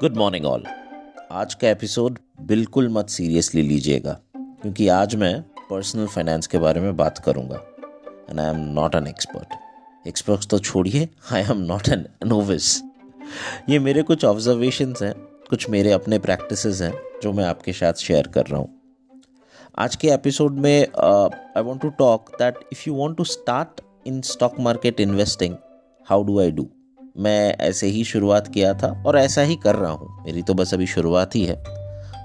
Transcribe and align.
Good 0.00 0.16
morning 0.16 0.44
all 0.44 0.64
आज 1.32 1.54
का 1.54 1.68
episode 1.68 2.18
बिल्कुल 2.40 2.88
मत 2.88 3.08
सीरियसली 3.08 3.62
लीजिएगा, 3.62 4.12
क्योंकि 4.36 4.88
आज 4.88 5.14
मैं 5.14 5.40
पर्सनल 5.70 6.06
फाइनेंस 6.06 6.46
के 6.46 6.58
बारे 6.58 6.80
में 6.80 6.96
बात 6.96 7.18
करूँगा 7.18 7.60
and 8.30 8.40
I 8.40 8.46
am 8.46 8.58
not 8.74 8.94
an 8.94 9.06
expert 9.06 9.54
experts 10.08 10.46
तो 10.46 10.58
छोड़िए 10.58 11.08
I 11.32 11.42
am 11.42 11.62
not 11.62 11.88
an 11.88 12.04
novice 12.26 12.82
ये 13.68 13.78
मेरे 13.78 14.02
कुछ 14.02 14.24
ऑब्जर्वेशंस 14.24 15.02
हैं, 15.02 15.14
कुछ 15.50 15.68
मेरे 15.70 15.92
अपने 15.92 16.18
प्रैक्टिसेस 16.18 16.82
हैं, 16.82 16.92
जो 17.22 17.32
मैं 17.32 17.44
आपके 17.44 17.72
साथ 17.72 17.92
शेयर 17.92 18.28
कर 18.28 18.46
रहा 18.46 18.60
हूँ। 18.60 18.68
आज 19.78 19.96
के 19.96 20.08
एपिसोड 20.08 20.58
में 20.58 20.80
I 20.80 21.62
want 21.62 21.80
to 21.82 21.88
talk 21.88 22.30
that 22.38 22.64
if 22.72 22.84
you 22.86 22.94
want 22.94 23.16
to 23.16 23.24
start 23.24 23.80
in 24.06 24.20
stock 24.20 24.60
market 24.60 25.00
investing 25.00 25.56
how 26.06 26.24
do 26.24 26.40
I 26.40 26.50
do 26.50 26.68
मैं 27.16 27.56
ऐसे 27.56 27.86
ही 27.86 28.04
शुरुआत 28.04 28.48
किया 28.48 28.72
था 28.74 28.88
और 29.06 29.18
ऐसा 29.18 29.42
ही 29.42 29.56
कर 29.56 29.74
रहा 29.74 29.90
हूँ। 29.90 30.24
मेरी 30.24 30.42
तो 30.42 30.54
बस 30.54 30.74
अभी 30.74 30.86
शुरुआत 30.86 31.34
ही 31.36 31.44
है। 31.44 31.56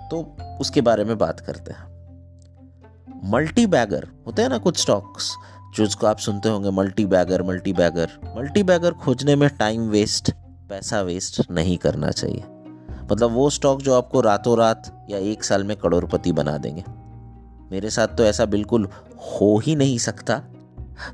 तो 0.09 0.21
उसके 0.61 0.81
बारे 0.81 1.03
में 1.03 1.17
बात 1.17 1.39
करते 1.39 1.71
हैं। 1.71 1.89
मल्टी 3.31 3.65
बैगर 3.67 4.07
होते 4.27 4.41
हैं 4.41 4.49
ना 4.49 4.57
कुछ 4.57 4.77
स्टॉक्स 4.77 5.31
जो 5.75 5.83
उसको 5.83 6.07
आप 6.07 6.17
सुनते 6.17 6.49
होंगे 6.49 6.69
multi 6.69 7.05
bagger 7.05 7.41
multi 7.43 7.73
bagger 7.73 8.09
multi 8.37 8.63
bagger 8.63 8.93
खोजने 8.93 9.35
में 9.35 9.49
टाइम 9.49 9.81
वेस्ट 9.81 10.31
पैसा 10.69 11.01
वेस्ट 11.01 11.41
नहीं 11.51 11.77
करना 11.77 12.09
चाहिए। 12.11 12.43
मतलब 13.11 13.31
वो 13.31 13.49
स्टॉक 13.49 13.81
जो 13.81 13.93
आपको 13.93 14.21
रातों 14.21 14.57
रात 14.57 14.91
या 15.09 15.17
एक 15.17 15.43
साल 15.43 15.63
में 15.63 15.75
करोड़पति 15.77 16.31
बना 16.31 16.57
देंगे। 16.57 16.83
मेरे 17.71 17.89
साथ 17.89 18.07
तो 18.07 18.23
ऐसा 18.23 18.45
बिल्कुल 18.45 18.87
हो 19.31 19.57
ही 19.57 19.75
नहीं 19.75 19.97
सकता 19.97 20.37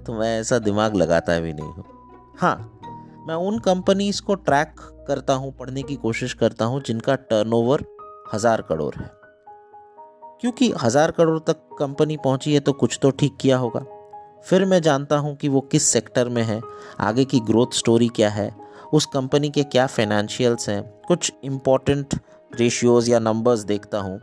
तो 0.05 0.14
मैं 0.14 0.39
ऐसा 0.39 0.59
दिमाग 0.59 0.95
लगाता 0.95 1.39
भी 1.39 1.53
नहीं 1.53 1.67
हूँ। 1.67 1.84
हाँ 2.39 2.77
मैं 3.27 3.36
उन 3.38 3.58
कंपनीज़ 3.59 4.22
को 4.22 4.36
ट्रैक 4.36 4.75
करता 5.08 5.33
हूँ, 5.33 5.52
पढ़ने 5.52 5.81
की 5.83 5.95
कोशिश 5.95 6.33
करता 6.33 6.66
हूँ, 6.66 6.81
जिनका 6.81 7.16
टर्नओवर 7.16 7.83
हज़ार 8.33 8.61
करोड़ 8.61 8.94
है। 8.95 9.09
क्योंकि 10.42 10.72
हज़ार 10.81 11.11
करोड़ 11.11 11.39
तक 11.39 11.75
कंपनी 11.80 12.17
पहुँची 12.17 12.53
है 12.53 12.59
तो 12.59 12.73
कुछ 12.73 12.98
तो 13.02 13.09
ठीक 13.11 13.36
किया 13.42 13.58
होगा। 13.58 13.80
फिर 14.45 14.66
मैं 14.66 14.81
जानता 14.81 15.17
हूँ 15.17 15.36
कि 15.36 15.48
वो 15.48 15.61
किस 15.61 15.88
सेक्टर 15.88 16.30
में 16.30 16.42
है, 16.44 16.61
आगे 17.00 17.25
की 17.25 17.39
ग्रोथ 17.39 17.73
स्टोरी 17.73 18.08
क्या 18.16 18.30
है, 18.30 18.52
उस 18.94 19.05
कंपनी 19.05 19.50
के 19.50 19.64
क्या 19.66 19.88
फाइनेंशियल्स 19.88 20.70
हैं, 20.70 20.81
कुछ 21.08 21.31
इम्पोर्टेंट 21.44 22.20
रेशियोज़ 22.52 23.09
या 23.11 23.20
नंबर्स 23.20 23.64
देखता 23.66 24.00
हूँ। 24.00 24.20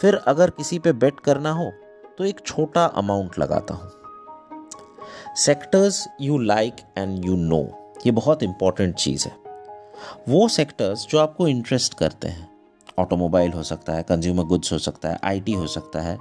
फिर 0.00 0.14
अगर 0.26 0.50
किसी 0.50 0.78
पे 0.78 0.92
बेट 0.94 1.20
करना 1.20 1.50
हो 1.52 1.70
तो 2.18 2.24
एक 2.24 2.40
छोटा 2.46 2.84
अमाउंट 2.96 3.38
लगाता 3.38 3.74
हूँ। 3.74 3.90
Sectors 5.36 6.06
you 6.20 6.38
like 6.38 6.76
and 6.98 7.24
you 7.24 7.36
know 7.36 7.62
ये 8.06 8.12
बहुत 8.12 8.42
इंपॉर्टेंट 8.42 8.94
चीज़ 8.94 9.26
है। 9.28 9.32
वो 10.28 10.46
सेक्टर्स 10.48 11.06
जो 11.06 11.18
आपको 11.18 11.48
इंटरेस्ट 11.48 11.94
करते 11.94 12.28
हैं 12.28 12.48
ऑटोमोबाइल 12.98 13.52
हो 13.52 13.62
सकता 13.62 13.92
है 13.92 14.02
कंज्यूमर 14.02 14.44
गुड्स 14.44 14.72
हो 14.72 14.78
सकता 14.78 15.08
है 15.08 15.18
आईटी 15.24 15.52
हो 15.52 15.66
सकता 15.66 16.00
है, 16.00 16.18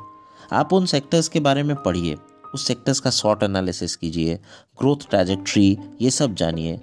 आप 0.53 0.73
उन 0.73 0.85
सेक्टर्स 0.85 1.27
के 1.27 1.39
बारे 1.39 1.63
में 1.63 1.75
पढ़िए, 1.75 2.16
उस 2.53 2.67
सेक्टर्स 2.67 3.00
का 3.00 3.09
शॉर्ट 3.09 3.44
एनालिसिस 3.44 3.95
कीजिए 3.95 4.35
ग्रोथ 4.80 5.09
ट्रैजेक्ट्री 5.09 5.77
ये 6.02 6.09
सब 6.11 6.35
जानिए 6.35 6.80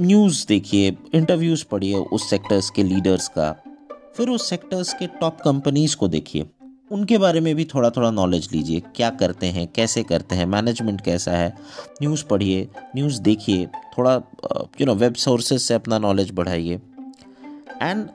न्यूज़ 0.00 0.46
देखिए 0.48 0.96
इंटरव्यूज़ 1.14 1.64
पढ़िए 1.70 1.96
उस 1.96 2.28
सेक्टर्स 2.30 2.70
के 2.70 2.82
लीडर्स 2.82 3.28
का, 3.28 3.50
फिर 4.16 4.28
उस 4.28 4.48
सेक्टर्स 4.48 4.92
के 4.92 5.06
टॉप 5.20 5.40
कंपनीज़ 5.40 5.96
को 5.96 6.08
देखिए। 6.08 6.50
उनके 6.90 7.18
बारे 7.18 7.40
में 7.40 7.54
भी 7.56 7.64
थोड़ा 7.64 7.90
थोड़ा 7.90 8.10
नॉलेज 8.10 8.48
लीजिए। 8.52 8.80
क्या 8.96 9.10
करते 9.10 9.46
हैं 9.46 9.66
कैसे 9.68 10.02
करते 10.02 10.34
हैं 10.34 10.46
मैनेजमेंट 10.46 11.00
कैसा 11.00 11.30
है? 11.30 11.48
न्यूज़ 12.02 12.24
पढ़िए 12.24 12.68
न्यूज़ 12.96 13.20
देखिए 13.22 13.66
थोड़ा 13.98 14.14
यू 14.80 14.86
नो 14.86 14.94
वेब 14.94 15.14
सोर्सेज 15.14 15.60
से 15.60 15.74
अपना 15.74 15.98
नॉलेज 15.98 16.30
बढ़ाइए। 16.34 16.80
एंड 17.82 18.06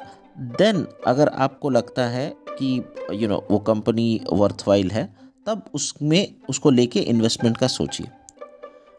देन 0.57 0.85
अगर 1.07 1.27
आपको 1.27 1.69
लगता 1.69 2.07
है 2.07 2.27
कि 2.49 2.75
यू 2.75 3.19
you 3.19 3.29
नो 3.29 3.35
know, 3.35 3.51
वो 3.51 3.59
कंपनी 3.59 4.21
वर्थवाइल 4.33 4.91
है 4.91 5.09
तब 5.47 5.63
उसमें 5.73 6.33
उसको 6.49 6.69
लेके 6.69 6.99
इन्वेस्टमेंट 6.99 7.57
का 7.57 7.67
सोचिए। 7.67 8.07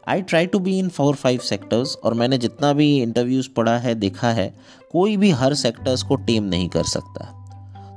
I 0.09 0.23
try 0.23 0.47
to 0.47 0.59
be 0.59 0.79
in 0.79 0.89
four 0.89 1.15
five 1.15 1.41
sectors 1.41 1.97
और 1.97 2.15
मैंने 2.15 2.39
जितना 2.39 2.73
भी 2.73 2.97
इंटरव्यूज़ 3.03 3.49
पढ़ा 3.57 3.77
है 3.79 3.95
देखा 3.95 4.31
है 4.31 4.55
कोई 4.93 5.17
भी 5.17 5.31
हर 5.31 5.55
सेक्टर्स 5.55 6.03
को 6.03 6.17
टेम 6.17 6.45
नहीं 6.45 6.69
कर 6.69 6.85
सकता। 6.85 7.39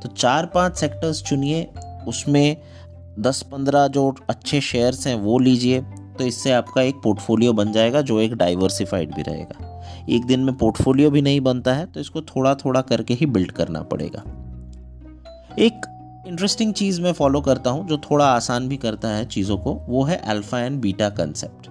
तो 0.05 0.11
चार 0.11 0.45
पाँच 0.45 0.77
सेक्टर्स 0.77 1.21
चुनिए, 1.23 1.63
उसमें 2.07 2.57
दस 3.19 3.41
पंद्रह 3.41 3.87
जो 3.87 4.13
अच्छे 4.29 4.59
शेयर्स 4.61 5.05
हैं, 5.07 5.15
वो 5.15 5.37
लीजिए 5.39 5.81
तो 6.19 6.23
इससे 6.23 6.51
आपका 6.51 6.81
एक 6.81 6.95
पोर्टफोलियो 6.95 7.53
बन 7.53 7.71
जाएगा, 7.71 8.01
जो 8.01 8.19
एक 8.21 8.33
डाइवर्सिफाइड 8.33 9.15
भी 9.15 9.21
रहेगा। 9.21 9.71
एक 10.09 10.25
दिन 10.25 10.39
में 10.39 10.55
पोर्टफोलियो 10.57 11.09
भी 11.11 11.21
नहीं 11.21 11.39
बनता 11.41 11.73
है 11.73 11.85
तो 11.85 11.99
इसको 11.99 12.21
थोड़ा 12.21 12.53
थोड़ा 12.55 12.81
करके 12.81 13.13
ही 13.13 13.25
बिल्ड 13.25 13.51
करना 13.51 13.81
पड़ेगा। 13.83 14.23
एक 15.59 15.81
इंटरेस्टिंग 16.27 16.73
चीज़ 16.73 17.01
मैं 17.01 17.13
फॉलो 17.13 17.41
करता 17.41 17.69
हूँ, 17.69 17.87
जो 17.87 17.97
थोड़ा 18.01 18.25
आसान 18.25 18.67
भी 18.67 18.77
करता 18.77 19.09
है 19.09 19.25
चीज़ों 19.27 19.57
को, 19.57 19.73
वो 19.89 20.03
है 20.03 20.17
अल्फ़ा 20.17 20.59
एंड 20.59 20.79
बीटा 20.81 21.09
कंसेप्ट 21.11 21.69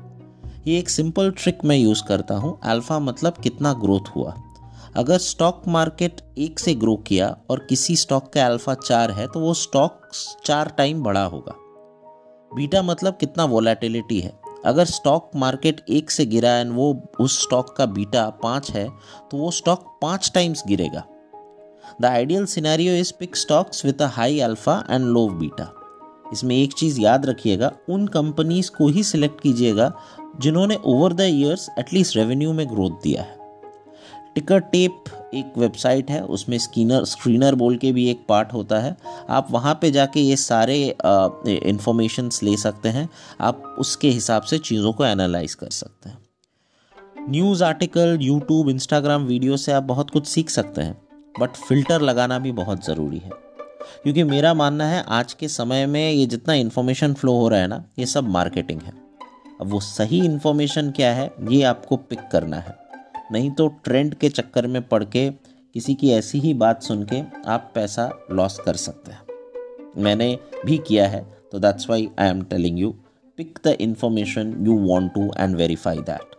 ये 0.67 0.79
एक 0.79 0.89
सिंपल 0.89 1.31
ट्रिक 1.39 1.65
मैं 1.65 1.77
यूज़ 1.77 2.03
करता 2.09 2.35
हूँ। 2.35 2.59
अल्फ़ा 2.65 2.99
मतलब 2.99 3.39
कितना 3.43 3.73
ग्रोथ 3.75 4.17
हुआ। 4.17 4.35
अगर 4.97 5.19
स्टॉक 5.19 5.63
मार्केट 5.69 6.21
एक 6.39 6.59
से 6.59 6.75
ग्रो 6.75 6.95
किया 7.07 7.37
और 7.51 7.67
किसी 7.69 7.97
स्टॉक 7.97 8.33
का 8.33 8.47
अल्फ़ा 8.47 8.75
चार 8.75 9.11
है 9.11 9.27
तो 9.27 9.41
वो 9.41 9.55
स्टॉक 9.55 10.11
चार 10.45 10.69
टाइम 10.79 11.03
बड़ा 11.03 11.25
होगा। 11.25 11.55
बीटा 12.51 12.83
मतलब 12.83 13.17
कितना 13.17 13.45
वोलेटिलिटी 13.45 14.21
है। 14.21 14.33
अगर 14.67 14.85
स्टॉक 14.85 15.31
मार्केट 15.37 15.85
एक 15.91 16.11
से 16.11 16.27
गिरा 16.27 16.57
एंड 16.59 16.73
वो 16.73 16.87
उस 17.21 17.43
स्टॉक 17.43 17.75
का 17.77 17.87
बीटा 17.89 18.29
पाँच 18.43 18.71
है 18.71 18.89
तो 19.31 19.37
वो 19.37 19.51
स्टॉक 19.51 19.99
पाँच 20.03 20.31
टाइम्स 20.35 20.63
गिरेगा। 20.69 21.05
The 22.01 22.05
ideal 22.05 22.47
scenario 22.47 22.95
is 22.95 23.13
pick 23.19 23.37
stocks 23.37 23.85
with 23.85 24.03
a 24.03 24.07
high 24.13 24.41
alpha 24.41 24.83
and 24.91 25.07
low 25.07 25.29
beta 25.31 25.73
इसमें 26.33 26.57
एक 26.57 26.73
चीज़ 26.73 27.01
याद 27.01 27.27
रखिएगा, 27.27 27.73
उन 27.89 28.07
कंपनीज़ 28.07 28.71
को 28.71 28.89
ही 28.89 29.03
सिलेक्ट 29.05 29.41
कीजिएगा 29.41 29.93
जिन्होंने 30.41 30.79
over 30.85 31.13
the 31.13 31.21
years 31.21 31.69
at least 31.79 32.17
revenue 32.17 32.53
में 32.53 32.69
ग्रोथ 32.69 33.03
दिया 33.03 33.23
है। 33.23 33.44
टिकर 34.35 34.59
टेप 34.61 35.05
एक 35.35 35.53
वेबसाइट 35.59 36.11
है, 36.11 36.21
उसमें 36.21 36.57
स्कीनर, 36.59 37.05
स्क्रीनर 37.05 37.55
बोल 37.55 37.77
के 37.77 37.93
भी 37.93 38.09
एक 38.11 38.25
पार्ट 38.29 38.53
होता 38.53 38.79
है। 38.79 38.97
आप 39.29 39.49
वहाँ 39.51 39.75
पे 39.83 39.91
जाके 39.91 40.21
ये 40.21 40.37
सारे 40.37 40.77
इंफॉर्मेशंस 41.47 42.43
ले 42.43 42.57
सकते 42.57 42.89
हैं। 42.89 43.09
आप 43.41 43.63
उसके 43.79 44.11
हिसाब 44.11 44.43
से 44.43 44.59
चीज़ों 44.59 44.93
को 44.93 45.05
एनालाइज 45.05 45.55
कर 45.55 45.71
सकते 45.71 46.09
हैं। 46.09 46.19
News 47.31 47.65
article 47.65 48.19
YouTube 48.21 48.69
Instagram 48.69 49.25
video 49.25 49.57
से 49.57 49.73
आप 49.73 49.83
बहुत 49.83 50.11
कुछ 50.11 50.27
सीख 50.27 50.51
सकते 50.51 50.83
हैं 50.83 50.97
बट 51.41 51.51
फ़िल्टर 51.59 52.01
लगाना 52.01 52.39
भी 52.39 52.53
बहुत 52.53 52.85
ज़रूरी 52.87 53.19
है। 53.19 53.31
क्योंकि 54.03 54.25
मेरा 54.25 54.53
मानना 54.55 54.87
है, 54.87 55.05
आज 55.09 55.33
के 55.33 55.49
समय 55.49 55.87
में 55.87 56.13
ये 56.13 56.27
जितना 56.27 56.55
इन्फॉर्मेशन 56.55 57.15
फ्लो 57.15 57.33
हो 57.33 57.49
रहा 57.49 57.61
है 57.61 57.67
ना, 57.67 57.85
ये 57.99 58.07
सब 58.07 58.29
मार्केटिंग 58.29 58.81
है। 58.81 58.93
अब 59.61 59.71
वो 59.71 59.81
सही 59.81 60.25
इन्फॉर्मेशन 60.25 60.91
क्या 60.91 61.13
है, 61.15 61.31
ये 61.51 61.63
आपको 61.63 61.97
पिक 61.97 62.29
करना 62.33 62.57
है। 62.57 62.84
नहीं 63.33 63.51
तो 63.51 63.69
ट्रेंड 63.85 64.15
के 64.15 64.29
चक्कर 64.29 64.67
में 64.67 64.81
पड़ 64.89 65.03
के 65.05 65.29
किसी 65.75 65.95
की 65.95 66.11
ऐसी 66.11 66.39
ही 66.41 66.53
बात 66.55 66.83
सुन 66.83 67.05
के 67.05 67.23
आप 67.51 67.71
पैसा 67.75 68.11
लॉस 68.31 68.59
कर 68.59 68.77
सकते 68.77 69.13
हैं। 69.13 70.03
मैंने 70.03 70.39
भी 70.67 70.79
किया 70.79 71.09
है 71.09 71.25
तो 71.53 71.59
that's 71.59 71.89
why 71.91 72.09
I 72.19 72.29
am 72.29 72.43
telling 72.43 72.79
you 72.79 72.91
pick 73.39 73.59
the 73.65 73.77
information 73.81 74.55
you 74.67 74.79
want 74.81 75.13
to 75.15 75.31
and 75.39 75.57
verify 75.57 75.99
that 76.01 76.35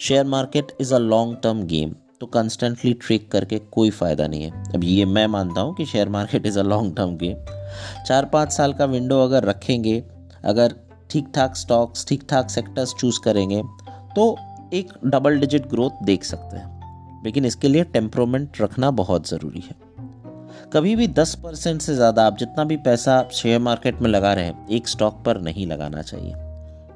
share 0.00 0.26
market 0.26 0.72
is 0.80 0.94
a 0.94 0.98
long 0.98 1.36
term 1.42 1.62
game 1.66 1.94
तो 2.20 2.26
कंस्टेंटली 2.26 2.92
ट्रेक 2.96 3.30
करके 3.30 3.58
कोई 3.72 3.90
फ़ायदा 3.90 4.26
नहीं 4.26 4.42
है। 4.42 4.62
अब 4.74 4.84
ये 4.84 5.04
मैं 5.04 5.26
मानता 5.26 5.60
हूँ 5.60 5.74
कि 5.74 5.84
share 5.86 6.08
market 6.08 6.46
is 6.46 6.58
a 6.58 6.62
long 6.62 6.96
term 6.96 7.16
game 7.16 7.44
चार 8.06 8.24
पाँच 8.24 8.52
साल 8.52 8.72
का 8.72 8.84
विंडो 8.84 9.18
अगर 9.20 9.44
रखेंगे, 9.44 10.02
अगर 10.44 10.74
ठीक 11.10 11.26
ठाक 11.34 11.56
स्टॉक्स 11.56 12.06
ठीक 12.08 12.22
ठाक 12.30 12.50
सेक्टर्स 12.50 12.94
चूज़ 12.94 13.20
करेंगे 13.24 13.62
तो 14.16 14.36
एक 14.72 14.92
डबल 15.04 15.38
डिजिट 15.38 15.68
ग्रोथ 15.68 16.04
देख 16.04 16.24
सकते 16.24 16.56
हैं। 16.56 17.22
लेकिन 17.24 17.44
इसके 17.44 17.68
लिए 17.68 17.84
टेम्परोमेंट 17.84 18.60
रखना 18.60 18.90
बहुत 18.92 19.28
ज़रूरी 19.28 19.60
है। 19.60 19.74
कभी 20.72 20.94
भी 20.96 21.06
10 21.08 21.34
परसेंट 21.34 21.80
से 21.82 21.94
ज़्यादा 21.94 22.26
आप 22.26 22.36
जितना 22.38 22.64
भी 22.64 22.76
पैसा 22.76 23.22
शेयर 23.32 23.60
मार्केट 23.60 24.00
में 24.02 24.08
लगा 24.10 24.32
रहे 24.32 24.44
हैं, 24.44 24.66
एक 24.68 24.88
स्टॉक 24.88 25.22
पर 25.24 25.40
नहीं 25.40 25.66
लगाना 25.66 26.02
चाहिए। 26.02 26.34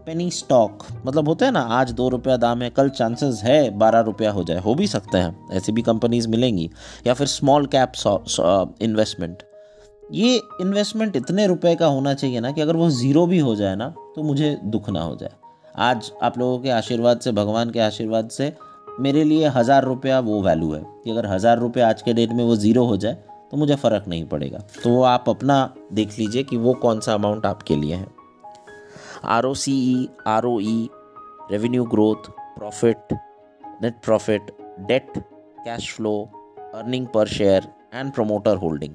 पेनी 0.06 0.31
स्टॉक 0.31 0.84
मतलब 1.06 1.28
होता 1.28 1.46
है 1.46 1.52
ना, 1.52 1.61
आज 1.61 1.90
दो 1.93 2.08
रुपया 2.08 2.37
दाम 2.37 2.62
है, 2.62 2.70
कल 2.70 2.88
चांसेस 2.90 3.40
है 3.44 3.70
बारह 3.79 4.00
रुपया 4.00 4.31
हो 4.31 4.44
जाए, 4.44 4.58
हो 4.58 4.75
भी 4.75 4.87
सकते 4.87 5.19
हैं। 5.19 5.49
ऐसी 5.52 5.72
भी 5.72 5.82
कंपनीज़ 5.82 6.29
मिलेंगी। 6.29 6.70
या 7.06 7.14
फिर 7.14 7.26
स्मॉल 7.26 7.67
कैप 7.75 7.93
इन्वेस्टमेंट 8.82 9.43
ये 10.12 10.37
इन्वेस्टमेंट 10.61 11.17
इतने 11.17 11.46
रुपए 11.46 11.75
का 11.75 11.87
होना 11.87 12.12
चाहिए 12.14 12.40
ना 12.40 12.50
कि 12.50 12.61
अगर 12.61 12.76
वो 12.76 12.88
ज़ीरो 12.90 13.26
भी 13.26 13.38
हो 13.38 13.55
जाए 13.56 13.76
ना 13.76 13.88
तो 14.17 14.22
मुझे 14.22 14.56
दुख 14.64 14.90
ना 14.90 15.02
हो 15.02 15.17
जाए। 15.17 15.31
आज 15.76 16.11
आप 16.23 16.37
लोगों 16.38 16.58
के 16.58 16.70
आशीर्वाद 16.70 17.19
से, 17.20 17.32
भगवान 17.32 17.70
के 17.70 17.81
आशीर्वाद 17.81 18.28
से 18.31 18.52
मेरे 19.00 19.25
लिए 19.25 19.49
हज़ार 19.49 19.84
रुपया 19.84 20.20
वो 20.20 20.40
वैल्यू 20.43 20.73
है 20.73 20.81
कि 21.05 21.11
अगर 21.11 21.26
हज़ार 21.26 21.58
रुपया 21.58 21.88
आज 21.88 22.02
के 22.02 22.12
डेट 22.14 22.31
में 22.32 22.43
वो 22.44 22.56
ज़ीरो 22.56 22.84
हो 22.84 22.96
जाए 22.96 23.14
तो 23.50 23.56
मुझे 23.56 23.75
फ़र्क 23.76 24.05
नहीं 24.08 24.25
पड़ेगा। 24.28 24.58
तो 24.84 24.90
वो 24.90 25.02
आप 25.05 25.28
अपना 25.28 25.58
देख 25.93 26.19
लीजिए 26.19 26.43
कि 26.44 26.56
वो 26.56 26.73
कौन 26.76 27.00
सा 27.00 27.14
अमाउंट 27.14 27.46
आपके 27.46 27.76
लिए 27.76 27.94
है। 27.94 28.06
R 29.26 29.46
O 29.46 29.52
C 29.55 29.73
E 29.93 30.08
R 30.26 30.46
O 30.46 30.58
E 30.61 30.88
revenue 31.50 31.84
growth 31.87 32.31
profit 32.58 33.12
net 33.82 34.00
profit 34.05 34.50
debt 34.88 35.12
cash 35.19 35.93
flow 35.94 36.19
earning 36.75 37.06
per 37.06 37.26
share 37.29 37.69
and 37.94 38.12
promoter 38.12 38.56
holding 38.56 38.94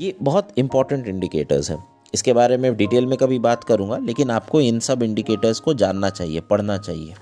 ये 0.00 0.14
बहुत 0.22 0.58
इंपॉर्टेंट 0.58 1.06
इंडिकेटर्स 1.08 1.70
हैं। 1.70 1.84
इसके 2.16 2.32
बारे 2.32 2.56
में 2.56 2.74
डिटेल 2.76 3.06
में 3.06 3.16
कभी 3.18 3.38
बात 3.40 3.64
करूँगा, 3.64 3.96
लेकिन 3.98 4.30
आपको 4.30 4.60
इन 4.60 4.78
सब 4.80 5.02
इंडिकेटर्स 5.02 5.60
को 5.60 5.74
जानना 5.74 6.10
चाहिए, 6.10 6.40
पढ़ना 6.40 6.76
चाहिए। 6.78 7.14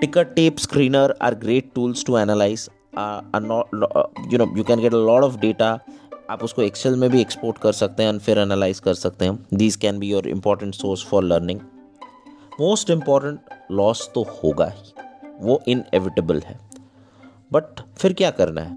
Tickertape 0.34 0.58
screener 0.58 1.14
are 1.22 1.34
great 1.36 1.70
tools 1.74 2.04
to 2.04 2.16
analyse 2.18 2.68
you 2.94 4.38
know 4.38 4.46
you 4.56 4.64
can 4.64 4.80
get 4.80 4.94
a 4.94 4.98
lot 4.98 5.22
of 5.22 5.36
data 5.40 5.78
आप 6.30 6.42
उसको 6.44 6.62
एक्सेल 6.62 6.96
में 6.96 7.08
भी 7.10 7.20
एक्सपोर्ट 7.20 7.58
कर 7.58 7.72
सकते 7.72 8.02
हैं 8.02 8.18
फिर 8.18 8.38
एनालाइज 8.38 8.80
कर 8.80 8.94
सकते 8.94 9.24
हैं। 9.24 9.38
These 9.54 9.76
can 9.76 9.98
be 9.98 10.10
your 10.10 10.28
important 10.28 10.74
source 10.74 11.04
for 11.06 11.24
learning 11.24 11.60
most 12.60 12.90
important 12.90 13.40
loss 13.72 14.08
तो 14.14 14.22
होगा 14.34 14.66
ही। 14.66 14.92
वो 15.40 15.60
इनएविटेबल 15.68 16.40
है। 16.40 16.58
बट 17.52 17.80
फिर 17.96 18.12
क्या 18.12 18.30
करना 18.32 18.60
है? 18.60 18.76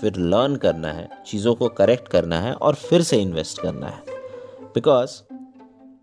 फिर 0.00 0.16
लर्न 0.16 0.56
करना 0.56 0.88
है, 0.88 1.08
चीज़ों 1.26 1.54
को 1.54 1.68
करेक्ट 1.68 2.08
करना 2.08 2.40
है 2.40 2.52
और 2.52 2.74
फिर 2.74 3.02
से 3.02 3.16
इन्वेस्ट 3.16 3.60
करना 3.62 3.86
है। 3.86 4.02
बिकॉज़ 4.74 5.20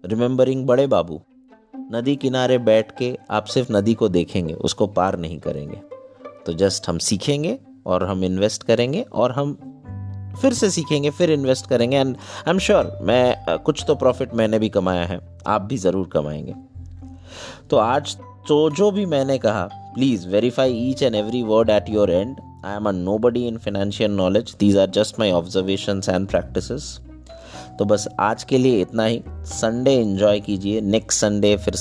रिमेंबरिंग 0.03 0.65
बड़े 0.67 0.87
बाबू, 0.87 1.21
नदी 1.91 2.15
किनारे 2.15 2.57
बैठ 2.59 2.91
के 2.97 3.17
आप 3.31 3.45
सिर्फ़ 3.45 3.71
नदी 3.73 3.93
को 3.93 4.09
देखेंगे, 4.09 4.53
उसको 4.53 4.87
पार 4.87 5.17
नहीं 5.17 5.39
करेंगे। 5.39 5.81
तो 6.45 6.53
जस्ट 6.53 6.89
हम 6.89 6.97
सीखेंगे 6.97 7.57
और 7.85 8.03
हम 8.03 8.23
इन्वेस्ट 8.23 8.63
करेंगे 8.63 9.01
और 9.01 9.31
हम 9.31 9.53
फिर 10.41 10.53
से 10.53 10.69
सीखेंगे, 10.69 11.09
फिर 11.09 11.31
इन्वेस्ट 11.31 11.67
करेंगे। 11.67 11.97
एंड 11.97 12.15
आई 12.17 12.51
एम 12.51 12.59
श्योर 12.59 12.97
मैं, 13.01 13.57
कुछ 13.57 13.83
तो 13.87 13.95
प्रॉफिट 13.95 14.33
मैंने 14.33 14.59
भी 14.59 14.69
कमाया 14.69 15.05
है, 15.05 15.19
आप 15.47 15.61
भी 15.61 15.77
ज़रूर 15.77 16.07
कमाएँगे। 16.07 16.55
तो 17.69 17.77
आज 17.77 18.15
तो 18.47 18.69
जो 18.69 18.89
भी 18.91 19.05
मैंने 19.05 19.37
कहा 19.37 19.67
please 19.73 20.27
verify 20.29 20.73
each 20.89 21.03
and 21.03 21.15
every 21.15 21.43
word 21.43 21.69
at 21.69 21.89
your 21.89 22.11
end 22.11 22.35
I 22.65 22.75
am 22.75 22.89
a 22.89 22.91
nobody 23.17 23.47
in 23.47 23.57
financial 23.57 24.11
knowledge 24.11 24.55
these 24.59 24.77
are 24.77 24.89
just 24.89 25.19
my 25.19 25.31
observation 25.31 26.01
and 26.09 26.27
practice 26.27 26.99
तो 27.79 27.85
बस 27.85 28.07
आज 28.19 28.43
के 28.43 28.57
लिए 28.57 28.81
इतना 28.81 29.05
ही। 29.05 29.23
संडे 29.29 29.95
इन्जॉय 29.95 30.39
कीजिए। 30.39 30.81
नेक्स्ट 30.81 31.21
संडे 31.21 31.57
फिर 31.57 31.75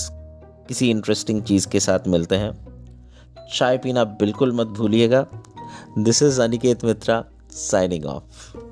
किसी 0.69 0.91
इंटरेस्टिंग 0.91 1.43
चीज़ 1.43 1.69
के 1.69 1.81
साथ 1.81 2.09
मिलते 2.09 2.37
हैं। 2.37 2.51
चाय 3.55 3.79
पीना 3.79 4.05
बिल्कुल 4.05 4.53
मत 4.53 4.67
भूलिएगा। 4.67 5.27
This 5.99 6.23
is 6.23 6.41
Aniket 6.41 6.85
Mitra 6.85 7.25
signing 7.51 8.05
off. 8.05 8.72